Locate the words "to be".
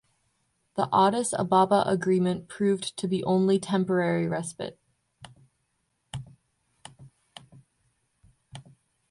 2.97-3.23